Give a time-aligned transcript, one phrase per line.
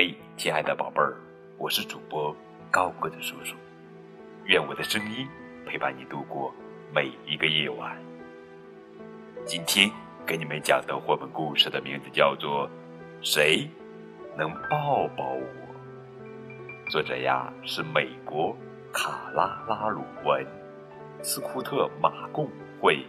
[0.00, 1.16] 嘿，亲爱的宝贝儿，
[1.58, 2.32] 我是主播
[2.70, 3.56] 高个子叔叔，
[4.44, 5.26] 愿我的声音
[5.66, 6.54] 陪伴你度过
[6.94, 7.98] 每一个夜晚。
[9.44, 9.90] 今天
[10.24, 12.68] 给你们讲的绘本故事的名字叫做
[13.22, 13.68] 《谁
[14.36, 15.42] 能抱抱我》，
[16.92, 18.56] 作者呀是美国
[18.92, 20.46] 卡拉拉鲁文，
[21.24, 22.48] 斯库特马贡
[22.80, 23.04] 会，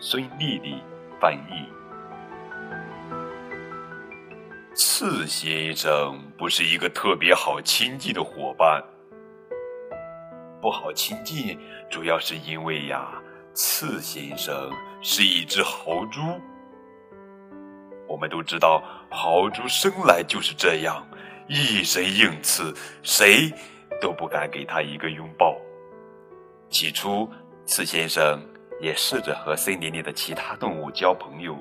[0.00, 0.82] 孙丽丽
[1.20, 1.68] 翻译。
[4.72, 8.82] 刺先生不是一个特别好亲近的伙伴，
[10.60, 11.58] 不好亲近，
[11.90, 13.10] 主要是因为呀，
[13.52, 14.70] 刺先生
[15.02, 16.20] 是一只豪猪。
[18.06, 21.04] 我们都知道，豪猪生来就是这样，
[21.48, 23.52] 一身硬刺，谁
[24.00, 25.56] 都不敢给他一个拥抱。
[26.68, 27.28] 起初，
[27.66, 28.40] 刺先生
[28.80, 31.58] 也试着和森林里的其他动物交朋友，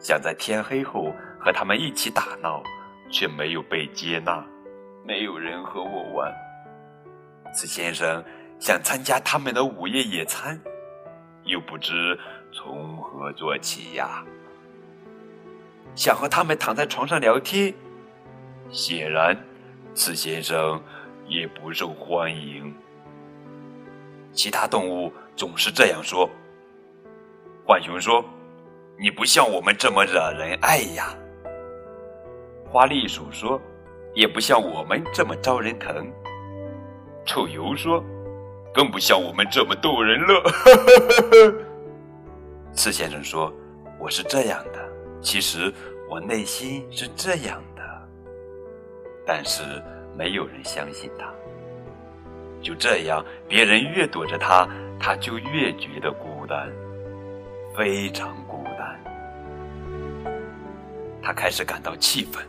[0.00, 1.14] 想在天黑后。
[1.44, 2.62] 和他们一起打闹，
[3.10, 4.42] 却没有被接纳，
[5.04, 6.32] 没有人和我玩。
[7.52, 8.24] 此先生
[8.58, 10.58] 想参加他们的午夜野餐，
[11.42, 12.18] 又不知
[12.50, 14.24] 从何做起呀。
[15.94, 17.74] 想和他们躺在床上聊天，
[18.70, 19.36] 显然
[19.92, 20.82] 此先生
[21.28, 22.74] 也不受欢迎。
[24.32, 26.28] 其他动物总是这样说。
[27.66, 28.24] 浣熊说
[28.98, 31.14] ：“你不像我们这么惹人爱呀。”
[32.74, 33.60] 花栗鼠说
[34.14, 36.12] ：“也不像我们这么招人疼。”
[37.24, 38.02] 臭鼬说
[38.74, 40.42] ：“更不像我们这么逗人乐。
[42.74, 43.54] ”刺先生说
[43.96, 44.90] ：“我是这样的，
[45.22, 45.72] 其实
[46.10, 48.08] 我内心是这样的。”
[49.24, 49.62] 但是
[50.18, 51.32] 没有人相信他。
[52.60, 56.68] 就这样，别人越躲着他，他就越觉得孤单，
[57.76, 59.00] 非常孤单。
[61.22, 62.44] 他开始感到气愤。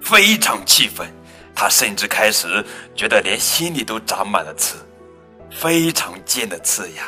[0.00, 1.06] 非常气愤，
[1.54, 4.78] 他甚至开始觉得连心里都长满了刺，
[5.50, 7.04] 非常尖的刺呀。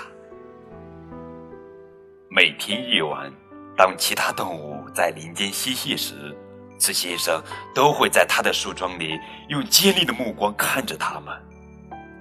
[2.28, 3.32] 每天夜晚，
[3.76, 6.36] 当其他动物在林间嬉戏时，
[6.78, 7.42] 刺先生
[7.74, 11.34] 都会在他的树桩里用尖利的目光看着他们。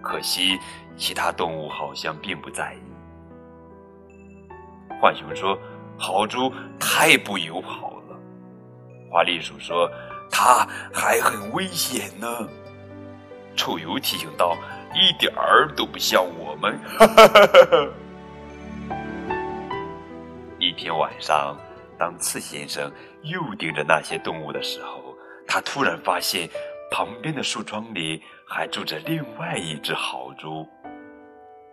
[0.02, 0.58] 可惜，
[0.98, 2.80] 其他动物好像并不在意。
[5.02, 5.58] 浣熊说
[5.98, 8.18] ：“豪猪太不友好了。”
[9.12, 9.90] 花栗鼠说。
[10.32, 12.28] 他还很危险呢，
[13.56, 14.58] 臭鼬提醒道
[14.96, 16.80] ：“一点儿都不像我们。
[20.60, 21.58] ”一天晚上，
[21.98, 22.92] 当刺先生
[23.24, 25.16] 又盯着那些动物的时候，
[25.48, 26.50] 他突然发现
[26.92, 30.68] 旁边的树桩里还住着另外一只豪猪。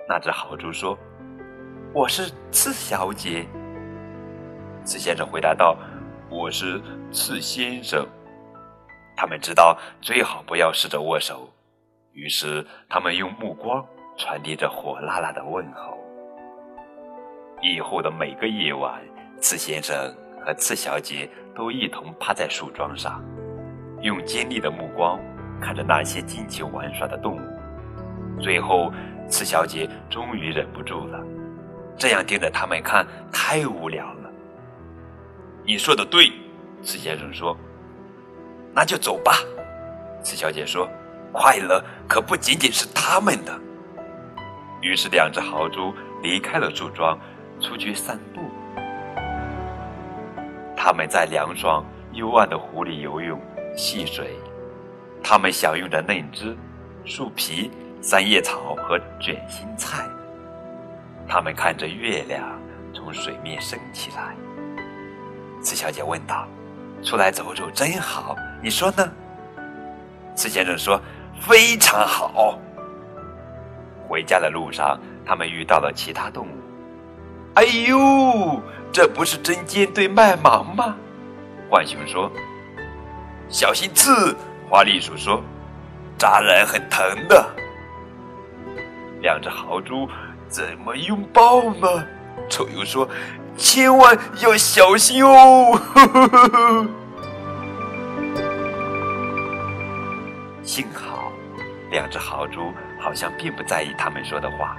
[0.09, 0.99] 那只豪猪说
[1.93, 3.47] ：“我是刺小姐。”
[4.85, 5.77] 刺先生回答道
[6.31, 6.81] ：“我是
[7.13, 8.07] 刺先生。”
[9.17, 11.51] 他们知道最好不要试着握手，
[12.13, 13.85] 于是他们用目光
[14.19, 15.97] 传递着火辣辣的问候。
[17.63, 19.01] 以后的每个夜晚，
[19.41, 19.97] 次先生
[20.45, 23.25] 和次小姐都一同趴在树桩上，
[24.03, 25.19] 用尖利的目光
[25.63, 28.41] 看着那些尽情玩耍的动物。
[28.41, 28.93] 最后，
[29.31, 31.19] 次小姐终于忍不住了，
[31.97, 34.31] 这样盯着他们看太无聊了。
[35.65, 36.31] 你说的对，
[36.83, 37.57] 次先生说。
[38.79, 39.33] 那就走吧，
[40.23, 40.87] 刺小姐说
[41.33, 43.59] ：“快乐可不仅仅是他们的。”
[44.83, 47.19] 于是，两只豪猪离开了树桩，
[47.59, 48.43] 出去散步。
[50.77, 51.83] 他们在凉爽
[52.13, 53.41] 幽暗的湖里游泳、
[53.75, 54.37] 戏水。
[55.25, 56.55] 他们享用着嫩枝、
[57.07, 57.71] 树皮、
[58.03, 60.07] 三叶草和卷心菜。
[61.27, 62.61] 他们看着月亮
[62.95, 64.37] 从水面升起来。
[65.63, 66.47] 刺小姐问道。
[67.03, 68.35] 出来走走真好，
[68.67, 69.09] 你说呢？
[70.35, 71.01] 刺先生说
[71.41, 72.59] ：“非常好。”
[74.09, 76.51] 回家的路上，他们遇到了其他动物。
[77.55, 78.61] “哎呦，
[78.93, 80.97] 这不是针尖对麦芒吗？”
[81.71, 82.29] 浣熊说。
[83.49, 84.35] “小心刺！”
[84.69, 85.41] 花栗鼠说
[86.19, 87.47] ，“扎人很疼的。”
[89.23, 90.09] 两只豪猪
[90.49, 92.05] 怎么拥抱呢？
[92.49, 93.09] 臭鼬说。
[93.57, 95.81] 千万要小心哦！
[95.95, 96.87] 呵呵呵
[100.77, 101.33] 幸好，
[101.91, 102.71] 两只豪猪
[103.01, 104.77] 好像并不在意他们说的话。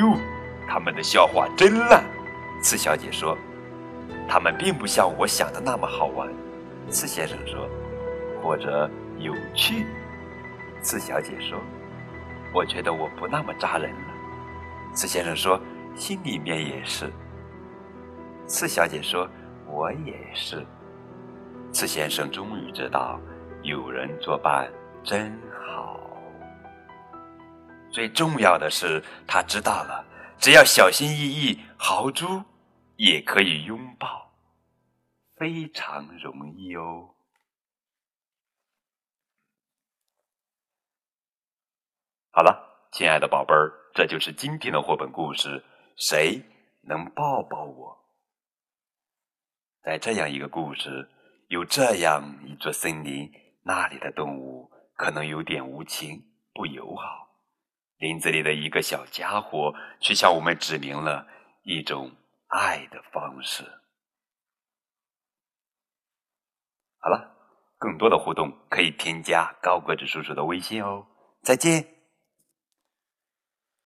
[0.00, 0.18] 哟，
[0.66, 2.02] 他们的笑话真烂，
[2.60, 3.38] 刺小姐说。
[4.28, 6.28] 他们并不像我想的那么好玩，
[6.88, 7.68] 刺先生说。
[8.42, 8.90] 或者
[9.20, 9.86] 有趣，
[10.82, 11.56] 刺小姐说。
[12.52, 15.60] 我觉得我不那么扎人了，刺先生说。
[15.94, 17.12] 心里面也是，
[18.48, 19.28] 刺小姐说
[19.70, 20.66] ：“我也是。”
[21.70, 23.20] 刺先生终于知道，
[23.62, 24.72] 有人作伴
[25.04, 26.00] 真好。
[27.92, 30.04] 最重要的是，他知道了，
[30.38, 32.42] 只要小心翼翼，豪猪
[32.96, 34.32] 也可以拥抱，
[35.36, 37.14] 非常容易哦。
[42.30, 45.62] 好了，亲爱的宝贝儿，这就是今天的绘本故事。
[45.96, 46.42] 谁
[46.80, 47.98] 能抱抱我？
[49.82, 51.10] 在这样一个故事，
[51.48, 53.30] 有这样一座森林，
[53.62, 56.22] 那里的动物可能有点无情、
[56.52, 57.28] 不友好。
[57.98, 61.26] 林子里的一个小家伙，却向我们指明了
[61.62, 62.10] 一种
[62.46, 63.62] 爱的方式。
[66.98, 67.36] 好了，
[67.76, 71.06] 更多的互动可以添加高个子叔叔的微信哦。
[71.42, 71.99] 再见。